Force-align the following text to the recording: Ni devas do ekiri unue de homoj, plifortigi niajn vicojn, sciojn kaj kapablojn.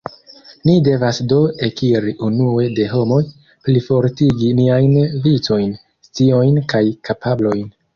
Ni 0.69 0.73
devas 0.87 1.19
do 1.33 1.37
ekiri 1.67 2.15
unue 2.29 2.65
de 2.81 2.89
homoj, 2.95 3.21
plifortigi 3.69 4.53
niajn 4.63 4.99
vicojn, 5.29 5.81
sciojn 6.13 6.63
kaj 6.77 6.87
kapablojn. 7.09 7.69